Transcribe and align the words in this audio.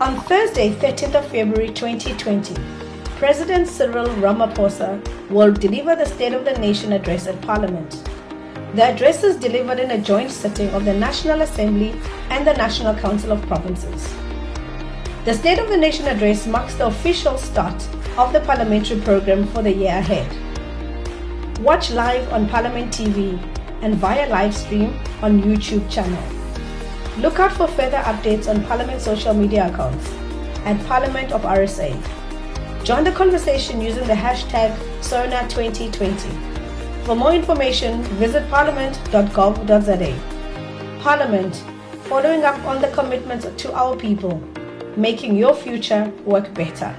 On 0.00 0.18
Thursday, 0.22 0.74
13th 0.74 1.14
of 1.14 1.24
February 1.28 1.68
2020, 1.68 2.56
President 3.16 3.68
Cyril 3.68 4.08
Ramaphosa 4.16 5.00
will 5.30 5.52
deliver 5.52 5.94
the 5.94 6.04
State 6.04 6.32
of 6.32 6.44
the 6.44 6.58
Nation 6.58 6.92
address 6.94 7.28
at 7.28 7.40
Parliament. 7.42 8.02
The 8.74 8.82
address 8.82 9.22
is 9.22 9.36
delivered 9.36 9.78
in 9.78 9.92
a 9.92 10.02
joint 10.02 10.32
sitting 10.32 10.68
of 10.70 10.84
the 10.84 10.92
National 10.92 11.42
Assembly 11.42 11.94
and 12.30 12.44
the 12.44 12.54
National 12.54 12.92
Council 12.96 13.30
of 13.30 13.42
Provinces. 13.42 14.12
The 15.26 15.34
State 15.34 15.60
of 15.60 15.68
the 15.68 15.76
Nation 15.76 16.08
address 16.08 16.44
marks 16.44 16.74
the 16.74 16.86
official 16.86 17.38
start 17.38 17.80
of 18.18 18.32
the 18.32 18.40
parliamentary 18.40 19.00
program 19.00 19.46
for 19.46 19.62
the 19.62 19.72
year 19.72 19.96
ahead. 19.96 20.28
Watch 21.60 21.92
live 21.92 22.32
on 22.32 22.48
Parliament 22.48 22.92
TV 22.92 23.40
and 23.80 23.94
via 23.94 24.28
live 24.28 24.56
stream 24.56 24.98
on 25.22 25.40
YouTube 25.40 25.88
channel. 25.88 26.43
Look 27.18 27.38
out 27.38 27.52
for 27.52 27.68
further 27.68 27.98
updates 27.98 28.48
on 28.48 28.64
Parliament 28.64 29.00
social 29.00 29.34
media 29.34 29.68
accounts 29.68 30.10
at 30.64 30.84
Parliament 30.86 31.30
of 31.30 31.42
RSA. 31.42 31.94
Join 32.84 33.04
the 33.04 33.12
conversation 33.12 33.80
using 33.80 34.04
the 34.08 34.14
hashtag 34.14 34.76
SONA2020. 35.00 37.06
For 37.06 37.14
more 37.14 37.32
information, 37.32 38.02
visit 38.18 38.50
parliament.gov.za. 38.50 40.18
Parliament, 41.02 41.62
following 42.08 42.42
up 42.42 42.58
on 42.64 42.82
the 42.82 42.88
commitments 42.88 43.46
to 43.62 43.72
our 43.72 43.94
people, 43.94 44.42
making 44.96 45.36
your 45.36 45.54
future 45.54 46.12
work 46.24 46.52
better. 46.52 46.92